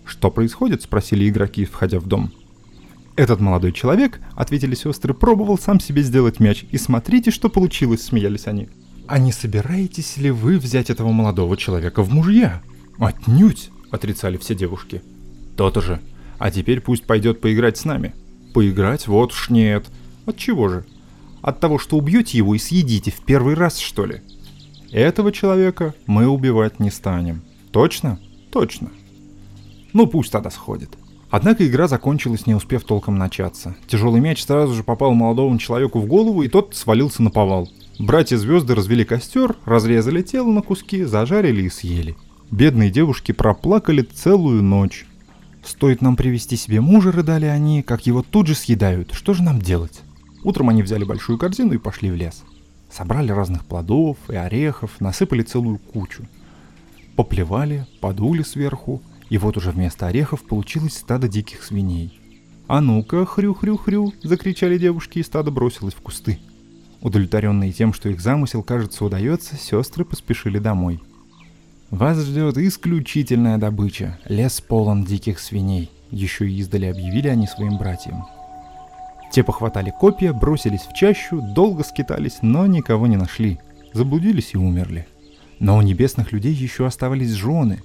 «Что 0.05 0.32
происходит?»– 0.32 0.82
спросили 0.84 1.27
игроки, 1.27 1.65
входя 1.65 2.00
в 2.00 2.08
дом. 2.08 2.32
«Этот 3.15 3.41
молодой 3.41 3.74
человек»,– 3.74 4.22
ответили 4.36 4.75
сестры,– 4.75 5.13
«пробовал 5.13 5.58
сам 5.58 5.79
себе 5.79 6.01
сделать 6.01 6.39
мяч, 6.39 6.65
и 6.72 6.77
смотрите, 6.77 7.32
что 7.32 7.50
получилось»,– 7.50 8.01
смеялись 8.03 8.48
они. 8.48 8.70
«А 9.08 9.20
не 9.20 9.32
собираетесь 9.32 10.18
ли 10.18 10.32
вы 10.32 10.58
взять 10.58 10.90
этого 10.90 11.12
молодого 11.12 11.58
человека 11.58 12.04
в 12.04 12.12
мужья?» 12.12 12.62
«Отнюдь!»– 13.00 13.70
отрицали 13.92 14.38
все 14.38 14.56
девушки. 14.56 15.02
«То-то 15.58 15.82
же. 15.82 16.00
А 16.40 16.52
теперь 16.52 16.82
пусть 16.82 17.06
пойдет 17.06 17.42
поиграть 17.42 17.78
с 17.78 17.86
нами». 17.86 18.14
«Поиграть? 18.54 19.08
Вот 19.08 19.32
уж 19.32 19.50
нет. 19.50 19.88
От 20.26 20.38
чего 20.38 20.70
же? 20.70 20.86
От 21.42 21.60
того, 21.60 21.78
что 21.78 21.98
убьете 21.98 22.38
его 22.38 22.56
и 22.56 22.60
съедите 22.60 23.12
в 23.12 23.22
первый 23.22 23.56
раз, 23.56 23.78
что 23.78 24.06
ли? 24.06 24.22
Этого 24.92 25.32
человека 25.32 25.94
мы 26.06 26.28
убивать 26.28 26.80
не 26.80 26.92
станем. 26.92 27.42
Точно? 27.72 28.20
Точно. 28.52 28.92
Ну 29.92 30.08
пусть 30.08 30.32
тогда 30.32 30.52
сходит. 30.52 30.92
Однако 31.30 31.68
игра 31.68 31.88
закончилась, 31.88 32.46
не 32.46 32.54
успев 32.54 32.84
толком 32.84 33.18
начаться. 33.18 33.76
Тяжелый 33.88 34.22
мяч 34.22 34.44
сразу 34.44 34.76
же 34.76 34.84
попал 34.84 35.14
молодому 35.14 35.58
человеку 35.58 36.00
в 36.00 36.06
голову, 36.06 36.44
и 36.44 36.48
тот 36.48 36.76
свалился 36.76 37.24
на 37.24 37.32
повал. 37.32 37.70
Братья 38.00 38.38
Звезды 38.38 38.74
развели 38.74 39.06
костер, 39.06 39.56
разрезали 39.66 40.24
тело 40.24 40.52
на 40.52 40.62
куски, 40.62 41.04
зажарили 41.04 41.64
и 41.64 41.70
съели. 41.70 42.18
Бедные 42.50 42.90
девушки 42.90 43.32
проплакали 43.32 44.02
целую 44.02 44.64
ночь. 44.64 45.06
«Стоит 45.64 46.02
нам 46.02 46.16
привести 46.16 46.58
себе 46.58 46.82
мужа»,— 46.82 47.12
рыдали 47.14 47.46
они,— 47.46 47.82
«как 47.84 48.06
его 48.06 48.24
тут 48.24 48.48
же 48.48 48.56
съедают. 48.56 49.14
Что 49.14 49.34
же 49.34 49.44
нам 49.44 49.62
делать?» 49.62 50.02
Утром 50.44 50.70
они 50.70 50.84
взяли 50.84 51.04
большую 51.04 51.38
корзину 51.38 51.74
и 51.74 51.78
пошли 51.78 52.10
в 52.10 52.16
лес. 52.16 52.44
Собрали 52.92 53.32
разных 53.32 53.64
плодов 53.64 54.18
и 54.28 54.36
орехов, 54.36 55.00
насыпали 55.00 55.44
целую 55.44 55.78
кучу. 55.78 56.26
Поплевали, 57.16 57.86
подули 58.02 58.42
сверху, 58.42 59.02
и 59.30 59.38
вот 59.38 59.56
уже 59.56 59.72
вместо 59.72 60.08
орехов 60.08 60.42
получилось 60.44 60.98
стадо 60.98 61.28
диких 61.28 61.64
свиней. 61.64 62.20
«А 62.68 62.82
ну-ка, 62.82 63.26
хрю-хрю-хрю!»— 63.26 64.14
закричали 64.24 64.78
девушки, 64.78 65.20
и 65.20 65.24
стадо 65.24 65.52
бросилось 65.52 65.94
в 65.94 66.02
кусты. 66.02 66.40
Удовлетворенные 67.04 67.74
тем, 67.74 67.94
что 67.94 68.08
их 68.08 68.22
замысел, 68.22 68.64
кажется, 68.64 69.04
удается, 69.04 69.58
сестры 69.58 70.06
поспешили 70.06 70.58
домой. 70.58 71.02
«Вас 71.92 72.18
ждет 72.18 72.58
исключительная 72.58 73.58
добыча. 73.58 74.18
Лес 74.26 74.62
полон 74.62 75.04
диких 75.04 75.40
свиней»,— 75.40 75.92
еще 76.12 76.50
и 76.50 76.58
издали 76.58 76.86
объявили 76.86 77.28
они 77.28 77.46
своим 77.46 77.78
братьям. 77.78 78.26
Те 79.34 79.44
похватали 79.44 79.94
копья, 80.00 80.32
бросились 80.32 80.84
в 80.90 80.94
чащу, 80.94 81.42
долго 81.42 81.84
скитались, 81.84 82.38
но 82.42 82.68
никого 82.68 83.06
не 83.06 83.18
нашли. 83.18 83.60
Заблудились 83.92 84.52
и 84.54 84.58
умерли. 84.58 85.06
Но 85.60 85.78
у 85.78 85.82
небесных 85.82 86.32
людей 86.32 86.54
еще 86.54 86.86
оставались 86.86 87.32
жены. 87.32 87.84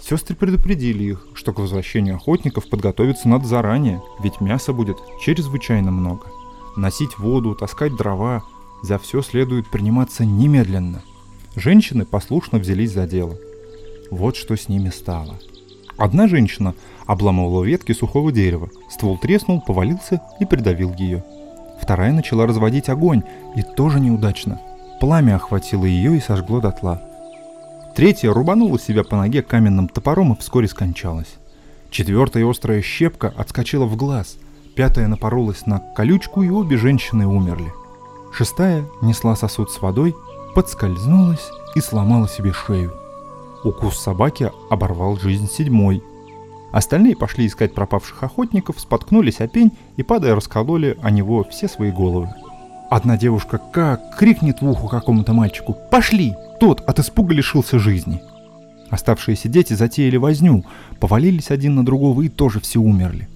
Сестры 0.00 0.36
предупредили 0.36 1.02
их, 1.02 1.26
что 1.34 1.52
к 1.52 1.58
возвращению 1.58 2.14
охотников 2.14 2.68
подготовиться 2.70 3.28
надо 3.28 3.48
заранее, 3.48 4.00
ведь 4.22 4.40
мяса 4.40 4.72
будет 4.72 4.98
чрезвычайно 5.20 5.90
много. 5.90 6.26
Носить 6.76 7.18
воду, 7.18 7.54
таскать 7.54 7.96
дрова, 7.96 8.44
за 8.82 8.98
все 8.98 9.22
следует 9.22 9.68
приниматься 9.70 10.24
немедленно. 10.24 11.02
Женщины 11.54 12.04
послушно 12.04 12.58
взялись 12.58 12.92
за 12.92 13.06
дело. 13.06 13.36
Вот 14.10 14.36
что 14.36 14.56
с 14.56 14.68
ними 14.68 14.90
стало– 14.90 15.38
Одна 15.96 16.28
женщина 16.28 16.74
обламывала 17.06 17.64
ветки 17.64 17.92
сухого 17.92 18.30
дерева, 18.30 18.68
ствол 18.90 19.16
треснул, 19.18 19.62
повалился 19.62 20.20
и 20.40 20.44
придавил 20.44 20.92
ее. 20.94 21.24
Вторая 21.80 22.12
начала 22.12 22.46
разводить 22.46 22.88
огонь, 22.88 23.22
и 23.54 23.62
тоже 23.62 24.00
неудачно. 24.00 24.60
Пламя 25.00 25.36
охватило 25.36 25.84
ее 25.84 26.16
и 26.16 26.20
сожгло 26.20 26.60
дотла. 26.60 27.02
Третья 27.94 28.32
рубанула 28.32 28.78
себя 28.78 29.04
по 29.04 29.16
ноге 29.16 29.42
каменным 29.42 29.88
топором 29.88 30.34
и 30.34 30.38
вскоре 30.38 30.68
скончалась. 30.68 31.36
Четвертая 31.90 32.48
острая 32.48 32.82
щепка 32.82 33.32
отскочила 33.34 33.86
в 33.86 33.96
глаз. 33.96 34.36
Пятая 34.76 35.08
напоролась 35.08 35.64
на 35.64 35.78
колючку, 35.78 36.42
и 36.42 36.50
обе 36.50 36.76
женщины 36.76 37.26
умерли. 37.26 37.72
Шестая 38.30 38.84
несла 39.00 39.34
сосуд 39.34 39.70
с 39.70 39.80
водой, 39.80 40.14
подскользнулась 40.54 41.48
и 41.74 41.80
сломала 41.80 42.28
себе 42.28 42.52
шею. 42.52 42.92
Укус 43.64 43.98
собаки 43.98 44.52
оборвал 44.68 45.16
жизнь 45.16 45.48
седьмой. 45.48 46.04
Остальные 46.72 47.16
пошли 47.16 47.46
искать 47.46 47.74
пропавших 47.74 48.22
охотников, 48.22 48.78
споткнулись 48.78 49.40
о 49.40 49.48
пень 49.48 49.72
и, 49.96 50.02
падая, 50.02 50.34
раскололи 50.34 50.98
о 51.02 51.10
него 51.10 51.42
все 51.44 51.68
свои 51.68 51.90
головы. 51.90 52.28
Одна 52.90 53.16
девушка 53.16 53.58
как 53.72 54.16
крикнет 54.18 54.60
в 54.60 54.68
ухо 54.68 54.88
какому-то 54.88 55.32
мальчику 55.32 55.74
«Пошли!» 55.90 56.34
Тот 56.60 56.82
от 56.86 56.98
испуга 56.98 57.32
лишился 57.32 57.78
жизни. 57.78 58.22
Оставшиеся 58.90 59.48
дети 59.48 59.72
затеяли 59.72 60.18
возню, 60.18 60.64
повалились 61.00 61.50
один 61.50 61.76
на 61.76 61.84
другого 61.84 62.22
и 62.22 62.28
тоже 62.28 62.60
все 62.60 62.78
умерли. 62.78 63.26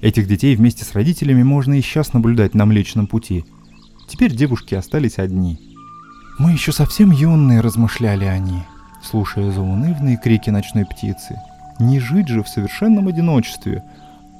Этих 0.00 0.28
детей 0.28 0.54
вместе 0.56 0.84
с 0.84 0.92
родителями 0.92 1.42
можно 1.42 1.74
и 1.74 1.82
сейчас 1.82 2.12
наблюдать 2.12 2.54
на 2.54 2.66
Млечном 2.66 3.06
пути. 3.06 3.44
Теперь 4.08 4.34
девушки 4.34 4.74
остались 4.74 5.18
одни. 5.18 5.58
«Мы 6.38 6.52
еще 6.52 6.72
совсем 6.72 7.10
юные»,— 7.10 7.60
размышляли 7.62 8.24
они 8.24 8.62
слушая 9.02 9.50
заунывные 9.50 10.16
крики 10.16 10.50
ночной 10.50 10.84
птицы. 10.84 11.40
Не 11.78 12.00
жить 12.00 12.28
же 12.28 12.42
в 12.42 12.48
совершенном 12.48 13.08
одиночестве. 13.08 13.84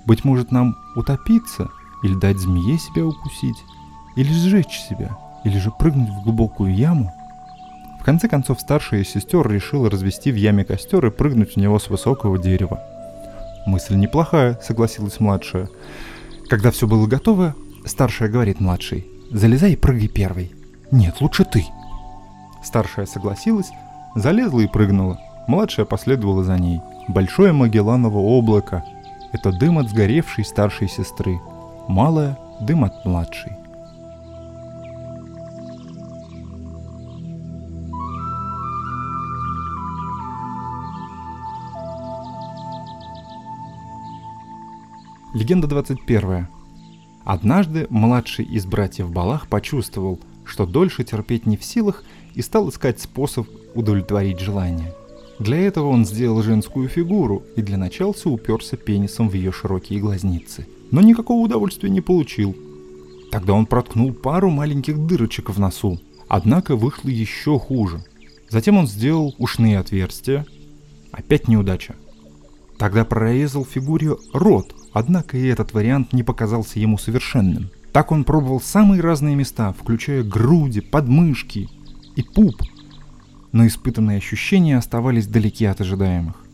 Быть 0.07 0.25
может, 0.25 0.51
нам 0.51 0.75
утопиться, 0.97 1.68
или 2.03 2.14
дать 2.14 2.38
змее 2.38 2.79
себя 2.79 3.05
укусить, 3.05 3.57
или 4.16 4.33
сжечь 4.33 4.81
себя, 4.88 5.16
или 5.44 5.59
же 5.59 5.71
прыгнуть 5.71 6.09
в 6.09 6.23
глубокую 6.23 6.75
яму. 6.75 7.12
В 8.01 8.05
конце 8.05 8.29
концов, 8.29 8.61
старшая 8.61 9.03
из 9.03 9.09
сестер 9.09 9.49
решила 9.49 9.90
развести 9.90 10.33
в 10.33 10.37
яме 10.37 10.64
костер 10.64 11.05
и 11.07 11.11
прыгнуть 11.11 11.55
в 11.55 11.57
него 11.57 11.79
с 11.79 11.88
высокого 11.88 12.38
дерева. 12.38 12.81
Мысль 13.68 13.96
неплохая, 13.96 14.59
согласилась 14.62 15.20
младшая. 15.20 15.68
Когда 16.48 16.70
все 16.70 16.87
было 16.87 17.07
готово, 17.07 17.54
старшая 17.85 18.31
говорит 18.31 18.61
младшей, 18.61 19.07
залезай 19.31 19.74
и 19.74 19.76
прыгай 19.76 20.09
первой. 20.09 20.52
Нет, 20.90 21.20
лучше 21.20 21.44
ты. 21.44 21.66
Старшая 22.64 23.04
согласилась, 23.04 23.68
Залезла 24.14 24.61
и 24.61 24.66
прыгнула. 24.66 25.20
Младшая 25.48 25.85
последовала 25.85 26.42
за 26.44 26.57
ней. 26.59 26.81
Большое 27.09 27.52
Магелланово 27.52 28.18
облако. 28.18 28.85
Это 29.33 29.52
дым 29.52 29.78
от 29.78 29.90
сгоревшей 29.90 30.46
старшей 30.46 30.88
сестры. 30.88 31.38
Малое– 31.88 32.38
дым 32.61 32.85
от 32.85 33.04
младшей. 33.04 33.52
Легенда 45.38 45.68
21. 45.68 46.48
Однажды 47.24 47.87
младший 47.90 48.44
из 48.44 48.66
братьев 48.66 49.12
Балах 49.12 49.46
почувствовал, 49.46 50.18
что 50.44 50.66
дольше 50.66 51.05
терпеть 51.05 51.46
не 51.46 51.57
в 51.57 51.62
силах 51.62 52.03
и 52.35 52.42
стал 52.42 52.68
искать 52.68 53.01
способ 53.01 53.46
удовлетворить 53.77 54.40
желание. 54.40 54.92
Для 55.38 55.59
этого 55.59 55.90
он 55.90 56.05
сделал 56.05 56.42
женскую 56.42 56.88
фигуру 56.88 57.44
и 57.55 57.62
для 57.62 57.77
началца 57.77 58.29
уперся 58.29 58.77
пенисом 58.77 59.29
в 59.29 59.35
ее 59.35 59.53
широкие 59.53 60.01
глазницы. 60.01 60.66
Но 60.90 61.03
никакого 61.03 61.44
удовольствия 61.44 61.88
не 61.88 62.01
получил. 62.01 62.57
Тогда 63.31 63.53
он 63.53 63.66
проткнул 63.66 64.12
пару 64.12 64.51
маленьких 64.51 64.98
дырочек 64.98 65.51
в 65.51 65.61
носу. 65.61 66.01
Однако 66.27 66.74
вышло 66.74 67.11
еще 67.11 67.61
хуже. 67.61 68.05
Затем 68.48 68.77
он 68.77 68.88
сделал 68.88 69.37
ушные 69.38 69.79
отверстия. 69.79 70.46
Опять 71.12 71.46
неудача. 71.46 71.94
Тогда 72.79 73.05
прорезал 73.05 73.64
фигуре 73.64 74.17
рот, 74.33 74.75
однако 74.93 75.37
и 75.37 75.47
этот 75.47 75.73
вариант 75.73 76.12
не 76.12 76.23
показался 76.23 76.79
ему 76.79 76.97
совершенным. 76.97 77.71
Так 77.93 78.12
он 78.12 78.25
пробовал 78.25 78.61
самые 78.61 79.03
разные 79.03 79.35
места, 79.35 79.73
включая 79.73 80.23
груди, 80.23 80.81
подмышки 80.81 81.69
и 82.17 82.23
пуп– 82.23 82.62
но 83.53 83.67
испытанные 83.67 84.19
ощущения 84.19 84.77
оставались 84.77 85.27
далеки 85.27 85.64
от 85.64 85.81
ожидаемых. 85.81 86.45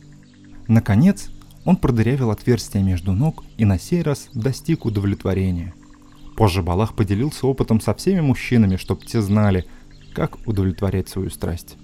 Наконец, 0.69 1.31
он 1.65 1.77
продырявил 1.77 2.31
отверстие 2.31 2.83
между 2.83 3.13
ног 3.13 3.45
и 3.57 3.65
на 3.65 3.79
сей 3.79 4.03
раз 4.03 4.29
достиг 4.33 4.85
удовлетворения. 4.85 5.75
Позже 6.37 6.63
Балах 6.63 6.95
поделился 6.95 7.47
опытом 7.47 7.81
со 7.81 7.95
всеми 7.95 8.21
мужчинами, 8.21 8.77
чтобы 8.77 9.05
те 9.05 9.21
знали, 9.21 9.67
как 10.15 10.47
удовлетворять 10.47 11.09
свою 11.09 11.31
страсть. 11.31 11.77